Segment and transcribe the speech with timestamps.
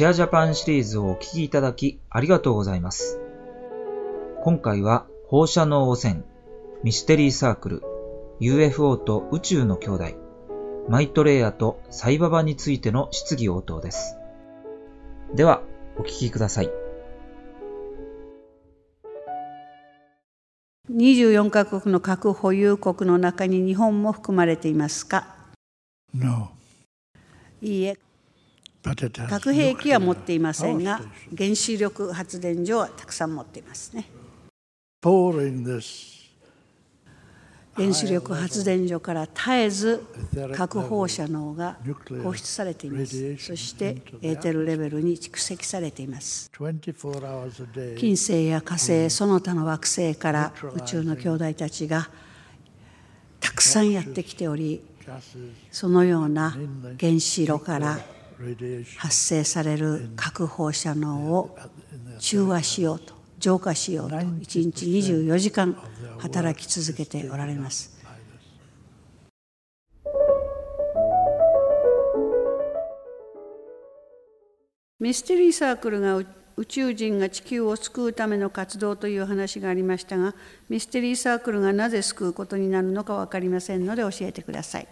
[0.00, 3.20] シェアジャパンシリーズをお聞きいただきありがとうございます。
[4.42, 6.22] 今回は放射能汚染、
[6.82, 7.82] ミステリーサークル、
[8.38, 10.04] UFO と宇宙の兄弟、
[10.88, 14.16] マイトレイヤとサイババについての質疑応答です。
[15.34, 15.62] では、
[15.98, 16.70] お聞きください。
[20.90, 25.36] 24カ国の核保有国の中に日本も含まれていますか
[26.14, 26.52] ？No.
[27.60, 27.98] いいえ
[29.28, 31.02] 核兵器は持っていませんが
[31.36, 34.06] 原子力発電所はたくさん持っていますね。
[37.76, 40.04] 原子力発電所から絶えず
[40.54, 41.78] 核放射能が
[42.22, 43.36] 放出されています。
[43.36, 46.50] そしてエーテルレベルに蓄積されています。
[46.52, 52.10] 24 hours a day 金星や火星その他の惑星から宇宙の兄弟たちが
[53.38, 54.82] たくさんやってきており
[55.70, 56.56] そのような
[56.98, 57.98] 原子炉から
[58.96, 61.56] 発生される核放射能を
[62.18, 65.76] 中和しようと浄化しようと1日24時間
[66.18, 67.98] 働き続けておられます。
[74.98, 80.34] ミステリーサークルが宇宇宙人が地球を救うための活動という話がありましたが
[80.68, 84.88] ミステリーサークルがなぜ救うことになるのか分かりませんので教えてください。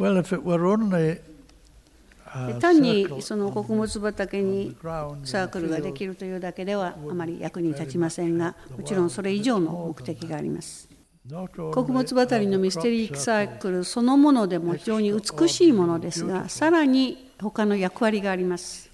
[0.00, 1.20] Well if it were only
[2.60, 4.76] 単にその穀物畑に
[5.24, 10.88] サークルができるというだけではあまり役に立ちませんがもちろんそれ以上の目的があります。
[11.72, 18.90] 穀物畑のミステリーサークルそのものでも非常に美しいものですがさらに他の役割があります。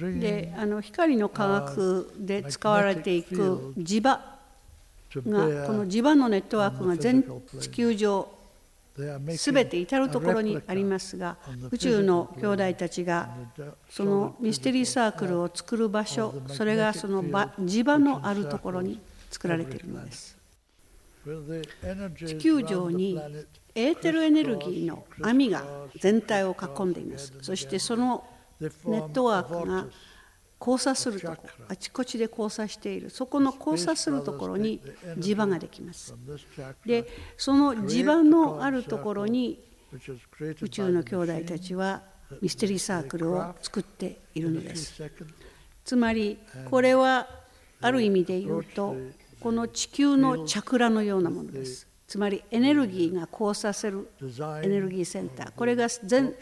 [0.00, 4.20] であの光の科学で使われていく磁場
[5.22, 7.24] がこの磁場のネットワークが全
[7.60, 8.28] 地球上
[9.36, 11.36] すべて至る所にありますが
[11.70, 13.28] 宇宙の兄弟たちが
[13.90, 20.38] そのミステリーサークルを作る場所それがその場磁場のあるところに作られているのです。
[22.16, 23.18] 地球上に
[23.74, 25.64] エーテルエネルギーの網が
[25.98, 28.24] 全体を囲んでいますそしてその
[28.60, 29.86] ネットワークが
[30.60, 31.36] 交差するとこ
[31.68, 33.10] あちこちで交差している。
[33.10, 34.80] そこの交差するところに
[35.18, 36.14] 磁場ができます。
[36.86, 37.06] で
[37.36, 39.60] その磁場のあるところに
[40.60, 42.02] 宇宙の兄弟たちは
[42.40, 45.02] ミステリーサークルを作っているのです。
[45.84, 46.38] つまり
[46.70, 47.28] これは
[47.80, 48.96] ある意味で言うと
[49.40, 51.86] この地球のチャクラのようなものです。
[52.06, 54.08] つまりエネルギーが交差する
[54.62, 55.52] エネルギーセンター。
[55.52, 56.34] これが全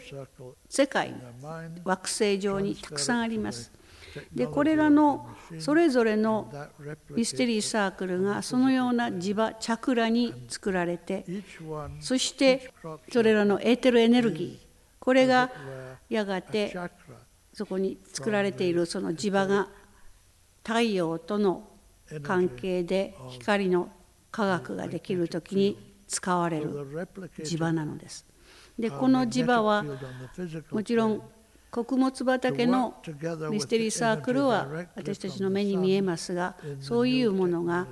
[0.69, 3.71] 世界 mind 惑星上にたくさんあります
[4.33, 5.27] でこれらの
[5.59, 6.51] それぞれの
[7.09, 11.25] ミステリーサークルがそのような磁場チャクラに作られて
[11.99, 12.71] そして
[13.11, 14.67] それらのエーテルエネルギー
[14.99, 15.51] これが
[16.09, 16.75] やがて
[17.53, 19.67] そこに作られているその磁場が
[20.63, 21.67] 太陽との
[22.21, 23.89] 関係で光の
[24.31, 26.69] 科学ができる時に使われる
[27.39, 28.25] 磁場なのです。
[28.77, 29.85] でこの磁場は
[30.71, 31.21] もちろん
[31.73, 32.93] 穀物畑の
[33.49, 37.87] ミステリーサークルは私たちの目に見えますがそういうものが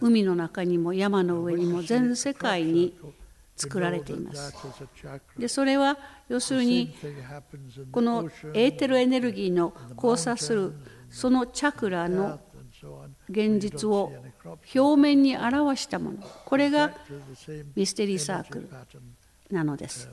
[0.00, 2.98] 海の中にも山の上にも全世界に
[3.54, 4.52] 作られています。
[5.38, 5.96] でそれは
[6.28, 6.92] 要するに
[7.92, 10.74] このエーテルエネルギーの交差する
[11.08, 12.40] そのチャクラの
[13.28, 14.12] 現実を
[14.74, 16.18] 表面に表したもの。
[16.18, 16.90] これが
[17.76, 18.68] ミステリーサークル
[19.52, 20.08] なのです。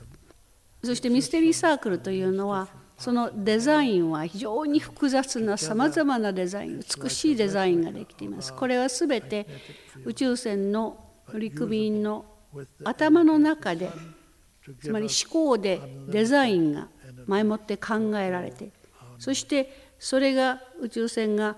[0.84, 2.68] そしてミステリーサークルというのは
[2.98, 9.46] そのデザインは非常に複雑なさまざまなデザイン美しいデザインができていますこれはすべて
[10.04, 10.98] 宇宙船の
[11.32, 12.24] 乗組員の
[12.84, 13.90] 頭の中で
[14.82, 16.88] つまり思考でデザインが
[17.26, 18.72] 前もって考えられて
[19.18, 21.56] そしてそれが宇宙船が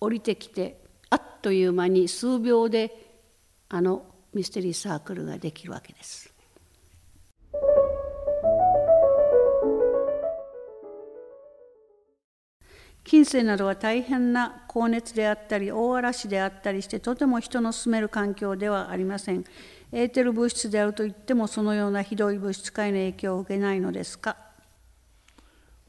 [0.00, 3.10] 降りてきてあっという間に数秒で
[3.68, 6.29] あのミステリーサークルができるわけです。
[13.04, 19.44] 近世などは大変な高熱であったり大嵐であったりしてとても人の住める環境ではありません。
[19.92, 24.36] エーテル物質であるといってもそのようなひどい物質界の影響を受けないのですか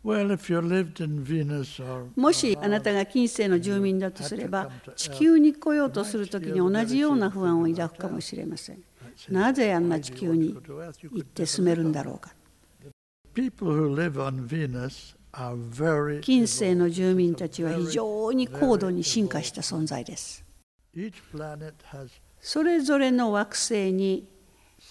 [0.04, 8.82] ？Well, if you lived in Venus or もしあなたが近世の住民だとすれば地球に来ようとするときに同じような不安を抱くかもしれません。
[9.30, 12.34] なぜあんな地球に行って住めるんだろうか
[13.36, 15.21] ？people who live on Venus are very
[16.22, 20.44] 近世の住民たちは非常に高度に進化した存在です。
[22.42, 24.28] それぞれの惑星に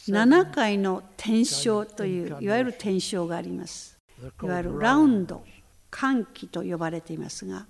[0.09, 3.99] 7回の天象といういわゆる天象があります。
[4.43, 5.45] いわゆるラウンド
[5.91, 7.67] 寒気と呼ばれていますが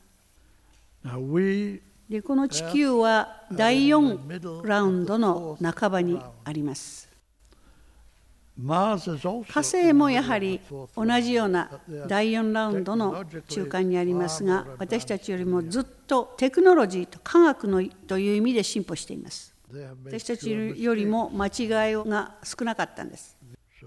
[2.08, 7.09] でこの地球は第4ラウンドの半ばにあります。
[9.48, 10.60] 火星もやはり
[10.94, 11.70] 同じような
[12.06, 19.54] 第4ラウンドの中間にありますが私たちよりもずっとテクノロジーと科学のという意味で進歩しています。
[20.04, 23.36] 私たちよりも間違いが少なかったんです。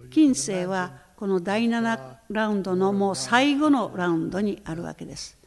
[0.10, 5.38] 近世はこの第7ラウンドのもう最後のラウンドにあるわけです。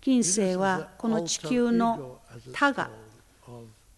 [0.00, 2.20] 近世はこの地球の
[2.52, 2.90] 他が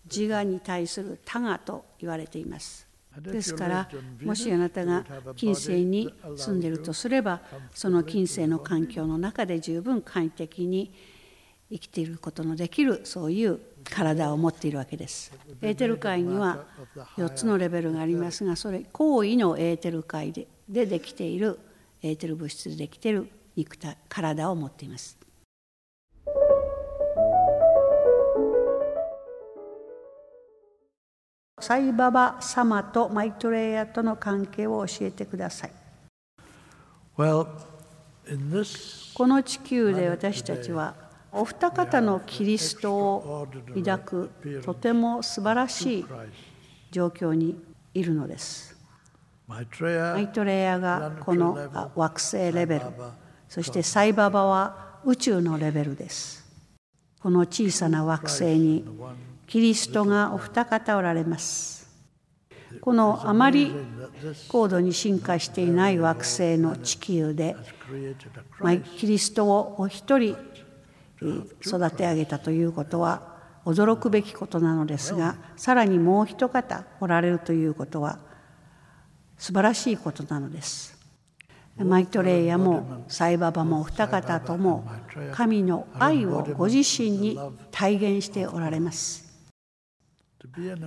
[0.04, 2.91] 自我に対する他我と言われています。
[3.20, 3.88] ですから
[4.22, 5.04] もしあなたが
[5.36, 7.40] 近世に住んでいるとすれば
[7.74, 10.92] その近世の環境の中で十分簡易的に
[11.70, 15.32] 生きていることのできるそういう体を持っているわけです。
[15.62, 16.66] エーテル界には
[17.16, 21.58] 4つのレベルがありますがそれ高位のエーテル界ででできている
[22.02, 25.18] エーテル物質でできている肉体体を持っています。
[31.72, 35.72] サイババ様とマイトレイヤとの関係を教えてください。
[37.16, 37.46] well
[38.28, 40.94] in this この地球で私たちは
[41.32, 44.30] お二方のキリストを抱く
[44.62, 46.28] とても素晴らしい Christ
[46.90, 47.58] 状況に
[47.94, 48.76] いるのです。
[49.46, 52.82] マイトレイヤがこのあ惑星レベル、
[53.48, 56.44] そしてサイババは宇宙のレベルです。
[57.18, 58.84] この小さな惑星に
[59.52, 61.86] キリストがお二方おられます。
[62.80, 63.70] このあまり
[64.48, 67.54] 高度に進化していない惑星の地球で
[68.60, 70.38] まキリストをお一人
[71.60, 78.20] 育て上げたということは驚くべきことなのですがさらにもう一方おられるということは
[79.36, 80.98] 素晴らしいことなのです。
[81.76, 84.90] マイトレイヤもサイババもお二方とも
[85.32, 87.38] 神の愛をご自身に
[87.70, 89.31] 体現しておられます。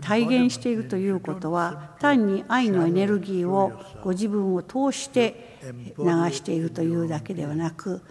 [0.02, 3.74] 体現しているということは単に愛のエネルギーを
[4.04, 5.60] ご自分を通して
[5.98, 8.02] 流しているというだけではなく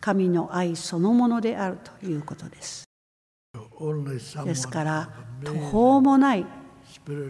[0.00, 2.84] 神の愛そのものであるということです。
[4.44, 5.10] ですから
[5.44, 6.46] 途方もない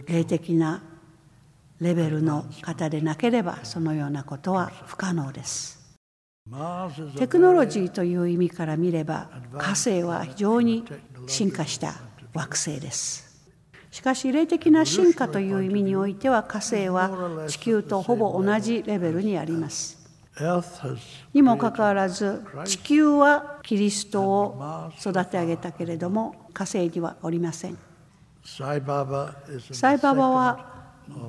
[0.05, 0.83] 霊的な
[1.79, 5.79] レベルの方でなければそのようなことは不可能です。
[7.17, 10.83] テクノロジーという意味から見れば火星は非常に
[11.27, 11.95] 進化した
[12.33, 13.29] 惑星です。
[13.91, 19.97] しかし霊的な進化という意味においては火星は地球とほぼ同じレベルにあります。
[21.33, 27.77] にもかかわらず地球はキリストを育て上げたけれども火星にはおりません。
[28.43, 30.69] サイババは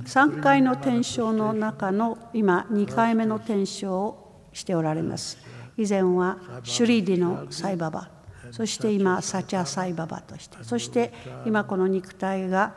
[0.05, 5.39] 3回の転生の中の今2回目の転生をしておられます。
[5.77, 8.11] 以前はシュリーディのサイババ、
[8.51, 11.13] そして今サチャサイババとして、そして
[11.45, 12.75] 今この肉体が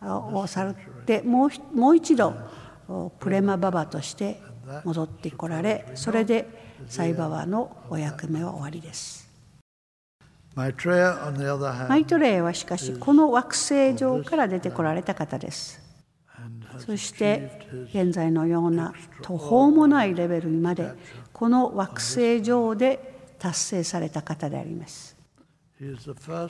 [0.00, 0.74] あを去っ
[1.06, 2.34] てもうひもう一度
[2.88, 4.40] おプレマババとして
[4.84, 6.48] 戻ってこられ、それで
[6.88, 9.30] サイババのお役目は終わりです。
[10.54, 10.90] マイト
[12.18, 15.80] レイはしかしこの惑星上から出てこられた方です。
[16.78, 20.92] そして現在のような途方もないレベルにまで
[21.32, 23.11] この惑星上で
[23.42, 25.16] 達成された方であります。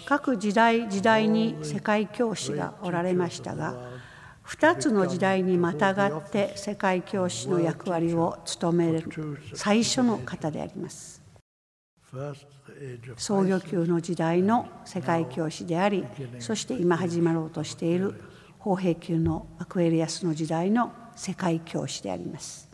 [0.05, 3.75] 各時代時代に世界教師がおられましたが
[4.47, 9.09] 2つの時代にまたがって世界教師の役割を務める
[9.55, 11.23] 最初の方であります。
[13.17, 16.05] 創業級の時代の世界教師であり
[16.41, 18.21] そして今始まろうとしている
[18.59, 22.73] 砲兵級のアクエリアスの時代の世界教師であります。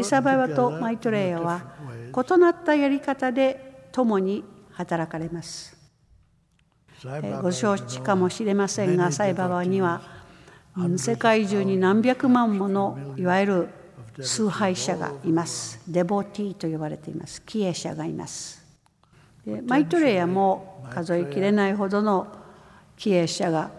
[0.00, 1.62] イサババと together マイトレイヤは.
[2.10, 5.74] 異なったやり方で共に働かれます。
[7.40, 10.02] ご承知かもしれませんが、サイババには
[10.76, 13.68] うん世界中に何百万ものいわゆる
[14.20, 15.80] 崇拝者がいます。
[15.88, 17.40] デボティと呼ばれています。
[17.42, 18.62] 帰依者がいます。
[19.46, 22.26] でマイトレイヤも数えきれないほどの
[22.98, 23.70] 帰依者が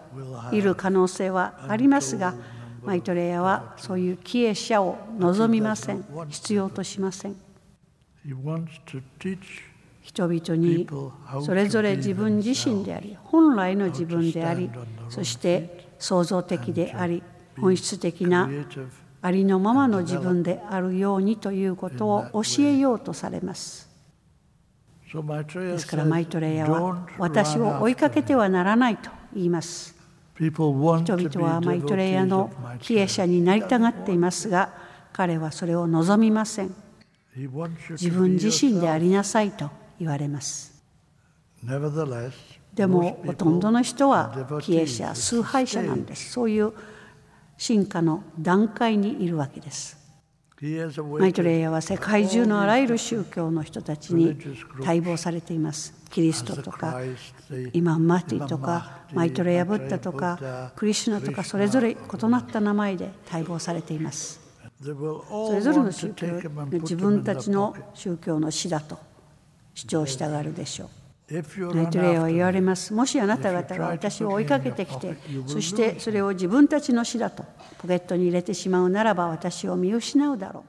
[0.50, 2.34] いる可能性はありますが、
[2.82, 6.04] マイトレイヤはそういう帰依者を望みません。
[6.28, 7.49] 必要としません。
[10.02, 10.86] 人々に
[11.44, 14.70] それぞれ自分自身であり本来の自分であり
[15.08, 17.22] そして創造的であり
[17.58, 18.48] 本質的な
[19.22, 23.88] ありのままの自分であるようにということを教えようとされます。
[25.12, 29.94] ですからマイトレイヤは私を追いかけてはならないと言います。
[30.38, 32.50] 人々はマイトレイヤの
[32.80, 34.72] 帰依者になりたがっていますが
[35.12, 36.74] 彼はそれを望みません
[37.36, 40.82] 自分自身であ.りなさいと言われます
[42.74, 46.72] でもほとんどの人は帰依.者崇拝者なんで.すそういう
[47.56, 49.98] 進化の段階にいるわけです
[51.18, 54.36] マイトレイヤは世界中のあらゆる宗教の人たちに
[54.78, 57.00] 待望されていますキリストとか
[57.72, 64.49] イマン・マティとかマイトレイヤ・ブッダとかクリシュナとかそれぞれ異なった名前で待望されています
[64.82, 66.26] それぞれの宗教
[66.72, 68.98] 自分たちの.宗教の死だと
[69.74, 70.88] 主張したがるでしょう
[71.74, 72.92] ナイトレイヤは言われます。
[72.92, 77.44] もしあなた方が私を追いかけてきて、そしてそれを自分たちの死だと
[77.78, 80.64] ポケットに入れてしまうならば私を見失うだろ